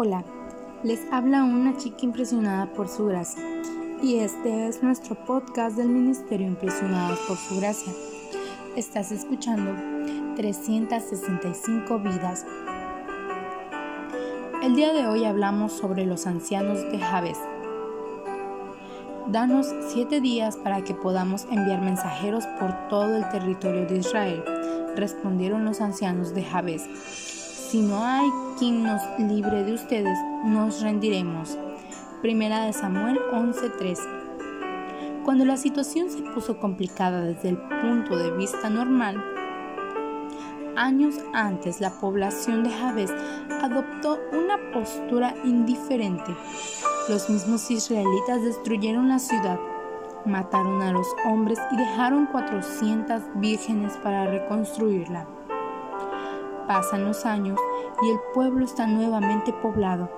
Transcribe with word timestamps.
Hola, 0.00 0.22
les 0.84 1.00
habla 1.10 1.42
una 1.42 1.76
chica 1.76 1.98
impresionada 2.02 2.72
por 2.72 2.86
su 2.86 3.06
gracia 3.06 3.42
y 4.00 4.18
este 4.18 4.68
es 4.68 4.80
nuestro 4.80 5.16
podcast 5.24 5.76
del 5.76 5.88
Ministerio 5.88 6.46
Impresionados 6.46 7.18
por 7.26 7.36
su 7.36 7.56
gracia. 7.56 7.92
Estás 8.76 9.10
escuchando 9.10 9.72
365 10.36 11.98
vidas. 11.98 12.46
El 14.62 14.76
día 14.76 14.92
de 14.92 15.08
hoy 15.08 15.24
hablamos 15.24 15.72
sobre 15.72 16.06
los 16.06 16.28
ancianos 16.28 16.80
de 16.92 17.00
Jabes. 17.00 17.38
Danos 19.26 19.66
siete 19.88 20.20
días 20.20 20.56
para 20.56 20.84
que 20.84 20.94
podamos 20.94 21.44
enviar 21.50 21.80
mensajeros 21.80 22.46
por 22.60 22.72
todo 22.88 23.16
el 23.16 23.28
territorio 23.30 23.84
de 23.84 23.96
Israel, 23.96 24.44
respondieron 24.94 25.64
los 25.64 25.80
ancianos 25.80 26.34
de 26.34 26.44
Jabes. 26.44 27.47
Si 27.70 27.82
no 27.82 28.02
hay 28.02 28.30
quien 28.58 28.82
nos 28.82 29.02
libre 29.18 29.62
de 29.62 29.74
ustedes, 29.74 30.18
nos 30.42 30.80
rendiremos. 30.80 31.58
Primera 32.22 32.64
de 32.64 32.72
Samuel 32.72 33.18
11:3. 33.30 34.00
Cuando 35.22 35.44
la 35.44 35.58
situación 35.58 36.08
se 36.08 36.22
puso 36.22 36.58
complicada 36.58 37.20
desde 37.20 37.50
el 37.50 37.58
punto 37.58 38.16
de 38.16 38.30
vista 38.30 38.70
normal, 38.70 39.22
años 40.76 41.16
antes 41.34 41.82
la 41.82 41.90
población 41.90 42.64
de 42.64 42.70
Jabes 42.70 43.12
adoptó 43.60 44.18
una 44.32 44.56
postura 44.72 45.34
indiferente. 45.44 46.34
Los 47.10 47.28
mismos 47.28 47.70
israelitas 47.70 48.42
destruyeron 48.44 49.10
la 49.10 49.18
ciudad, 49.18 49.58
mataron 50.24 50.80
a 50.80 50.92
los 50.92 51.06
hombres 51.26 51.58
y 51.70 51.76
dejaron 51.76 52.28
400 52.28 53.24
vírgenes 53.34 53.94
para 53.98 54.24
reconstruirla. 54.24 55.37
Pasan 56.68 57.06
los 57.06 57.24
años 57.24 57.58
y 58.02 58.10
el 58.10 58.20
pueblo 58.34 58.62
está 58.62 58.86
nuevamente 58.86 59.54
poblado 59.54 60.10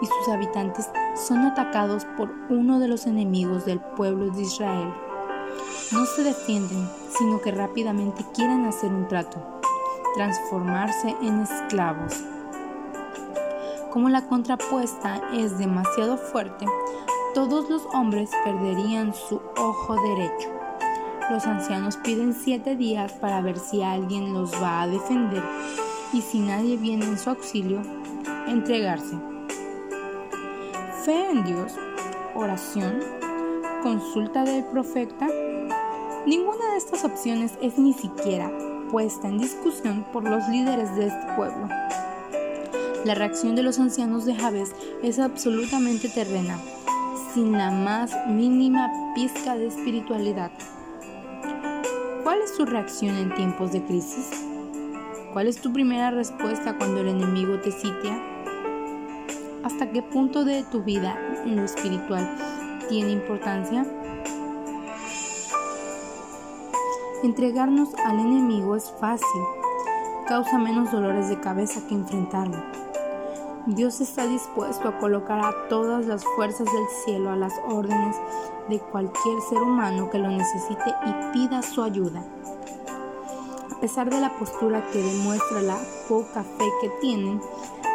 y 0.00 0.06
sus 0.06 0.28
habitantes 0.28 0.88
son 1.14 1.40
atacados 1.40 2.06
por 2.16 2.30
uno 2.48 2.80
de 2.80 2.88
los 2.88 3.06
enemigos 3.06 3.66
del 3.66 3.78
pueblo 3.78 4.30
de 4.30 4.40
Israel. 4.40 4.92
No 5.92 6.06
se 6.06 6.24
defienden, 6.24 6.88
sino 7.16 7.42
que 7.42 7.50
rápidamente 7.50 8.24
quieren 8.34 8.64
hacer 8.64 8.90
un 8.90 9.06
trato, 9.06 9.60
transformarse 10.14 11.14
en 11.20 11.42
esclavos. 11.42 12.24
Como 13.92 14.08
la 14.08 14.26
contrapuesta 14.26 15.20
es 15.34 15.58
demasiado 15.58 16.16
fuerte, 16.16 16.64
todos 17.34 17.68
los 17.68 17.82
hombres 17.92 18.30
perderían 18.44 19.12
su 19.14 19.42
ojo 19.58 19.94
derecho. 19.96 20.61
Los 21.32 21.46
ancianos 21.46 21.96
piden 21.96 22.34
siete 22.34 22.76
días 22.76 23.14
para 23.14 23.40
ver 23.40 23.58
si 23.58 23.82
alguien 23.82 24.34
los 24.34 24.52
va 24.62 24.82
a 24.82 24.86
defender 24.86 25.42
y 26.12 26.20
si 26.20 26.40
nadie 26.40 26.76
viene 26.76 27.06
en 27.06 27.18
su 27.18 27.30
auxilio, 27.30 27.80
entregarse. 28.46 29.16
Fe 31.06 31.30
en 31.30 31.42
Dios, 31.42 31.72
oración, 32.34 32.98
consulta 33.82 34.44
del 34.44 34.62
profeta. 34.64 35.26
Ninguna 36.26 36.72
de 36.72 36.76
estas 36.76 37.02
opciones 37.02 37.52
es 37.62 37.78
ni 37.78 37.94
siquiera 37.94 38.52
puesta 38.90 39.26
en 39.26 39.38
discusión 39.38 40.04
por 40.12 40.24
los 40.24 40.46
líderes 40.50 40.94
de 40.96 41.06
este 41.06 41.32
pueblo. 41.34 41.66
La 43.06 43.14
reacción 43.14 43.56
de 43.56 43.62
los 43.62 43.78
ancianos 43.78 44.26
de 44.26 44.34
Jabes 44.34 44.74
es 45.02 45.18
absolutamente 45.18 46.10
terrena, 46.10 46.58
sin 47.32 47.52
la 47.52 47.70
más 47.70 48.12
mínima 48.28 48.92
pizca 49.14 49.56
de 49.56 49.68
espiritualidad. 49.68 50.50
¿Cuál 52.22 52.40
es 52.42 52.54
su 52.54 52.64
reacción 52.64 53.16
en 53.16 53.34
tiempos 53.34 53.72
de 53.72 53.82
crisis? 53.82 54.30
¿Cuál 55.32 55.48
es 55.48 55.60
tu 55.60 55.72
primera 55.72 56.12
respuesta 56.12 56.76
cuando 56.76 57.00
el 57.00 57.08
enemigo 57.08 57.58
te 57.58 57.72
sitia? 57.72 58.16
¿Hasta 59.64 59.90
qué 59.90 60.02
punto 60.02 60.44
de 60.44 60.62
tu 60.62 60.84
vida 60.84 61.18
en 61.44 61.56
lo 61.56 61.64
espiritual 61.64 62.36
tiene 62.88 63.10
importancia? 63.10 63.84
Entregarnos 67.24 67.92
al 68.04 68.20
enemigo 68.20 68.76
es 68.76 68.92
fácil, 69.00 69.42
causa 70.28 70.58
menos 70.58 70.92
dolores 70.92 71.28
de 71.28 71.40
cabeza 71.40 71.84
que 71.88 71.94
enfrentarlo. 71.94 72.62
Dios 73.66 74.00
está 74.00 74.26
dispuesto 74.26 74.88
a 74.88 74.98
colocar 74.98 75.38
a 75.38 75.68
todas 75.68 76.04
las 76.06 76.24
fuerzas 76.24 76.66
del 76.66 76.88
cielo 77.04 77.30
a 77.30 77.36
las 77.36 77.52
órdenes 77.68 78.16
de 78.68 78.80
cualquier 78.80 79.40
ser 79.48 79.58
humano 79.58 80.10
que 80.10 80.18
lo 80.18 80.28
necesite 80.30 80.92
y 81.06 81.32
pida 81.32 81.62
su 81.62 81.80
ayuda. 81.80 82.24
A 83.70 83.80
pesar 83.80 84.10
de 84.10 84.20
la 84.20 84.36
postura 84.36 84.84
que 84.92 84.98
demuestra 84.98 85.62
la 85.62 85.78
poca 86.08 86.42
fe 86.42 86.68
que 86.80 86.88
tienen, 87.00 87.40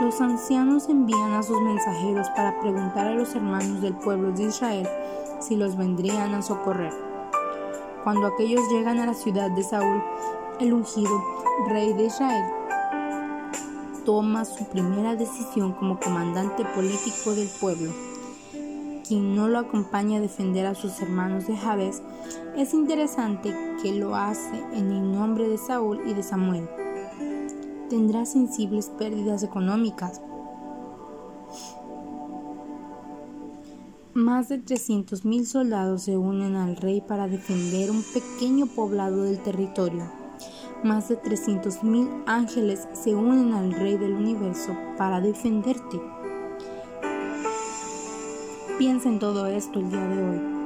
los 0.00 0.20
ancianos 0.20 0.88
envían 0.88 1.32
a 1.32 1.42
sus 1.42 1.60
mensajeros 1.60 2.28
para 2.30 2.60
preguntar 2.60 3.08
a 3.08 3.14
los 3.14 3.34
hermanos 3.34 3.82
del 3.82 3.94
pueblo 3.94 4.30
de 4.30 4.44
Israel 4.44 4.88
si 5.40 5.56
los 5.56 5.76
vendrían 5.76 6.32
a 6.34 6.42
socorrer. 6.42 6.94
Cuando 8.04 8.28
aquellos 8.28 8.68
llegan 8.70 9.00
a 9.00 9.06
la 9.06 9.14
ciudad 9.14 9.50
de 9.50 9.64
Saúl, 9.64 10.00
el 10.60 10.72
ungido 10.72 11.10
rey 11.68 11.92
de 11.92 12.04
Israel 12.04 12.44
toma 14.06 14.44
su 14.44 14.64
primera 14.66 15.16
decisión 15.16 15.72
como 15.72 15.98
comandante 15.98 16.64
político 16.64 17.34
del 17.34 17.48
pueblo. 17.60 17.92
Quien 19.06 19.34
no 19.34 19.48
lo 19.48 19.58
acompaña 19.58 20.18
a 20.18 20.20
defender 20.20 20.64
a 20.64 20.76
sus 20.76 21.02
hermanos 21.02 21.48
de 21.48 21.56
Jabes, 21.56 22.02
es 22.56 22.72
interesante 22.72 23.52
que 23.82 23.92
lo 23.92 24.14
hace 24.14 24.56
en 24.72 24.92
el 24.92 25.12
nombre 25.12 25.48
de 25.48 25.58
Saúl 25.58 26.00
y 26.06 26.14
de 26.14 26.22
Samuel. 26.22 26.68
Tendrá 27.90 28.24
sensibles 28.26 28.88
pérdidas 28.90 29.42
económicas. 29.42 30.22
Más 34.14 34.48
de 34.48 34.64
300.000 34.64 35.44
soldados 35.44 36.02
se 36.02 36.16
unen 36.16 36.54
al 36.54 36.76
rey 36.76 37.00
para 37.00 37.28
defender 37.28 37.90
un 37.90 38.02
pequeño 38.14 38.66
poblado 38.66 39.22
del 39.22 39.42
territorio. 39.42 40.25
Más 40.84 41.08
de 41.08 41.20
300.000 41.20 42.24
ángeles 42.26 42.86
se 42.92 43.14
unen 43.14 43.54
al 43.54 43.72
Rey 43.72 43.96
del 43.96 44.12
universo 44.12 44.76
para 44.98 45.20
defenderte. 45.20 46.00
Piensa 48.78 49.08
en 49.08 49.18
todo 49.18 49.46
esto 49.46 49.78
el 49.80 49.90
día 49.90 50.06
de 50.06 50.22
hoy. 50.22 50.56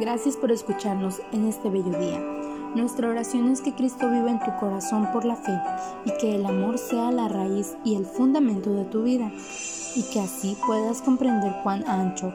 Gracias 0.00 0.36
por 0.36 0.52
escucharnos 0.52 1.22
en 1.32 1.46
este 1.46 1.70
bello 1.70 1.98
día. 1.98 2.20
Nuestra 2.74 3.08
oración 3.08 3.48
es 3.48 3.60
que 3.60 3.72
Cristo 3.72 4.10
viva 4.10 4.30
en 4.30 4.40
tu 4.40 4.54
corazón 4.60 5.10
por 5.12 5.24
la 5.24 5.36
fe 5.36 5.58
y 6.04 6.10
que 6.18 6.34
el 6.34 6.44
amor 6.44 6.76
sea 6.76 7.10
la 7.12 7.28
raíz 7.28 7.76
y 7.84 7.94
el 7.94 8.04
fundamento 8.04 8.72
de 8.74 8.84
tu 8.84 9.04
vida 9.04 9.30
y 9.94 10.02
que 10.12 10.20
así 10.20 10.56
puedas 10.66 11.00
comprender 11.00 11.54
cuán 11.62 11.88
ancho, 11.88 12.34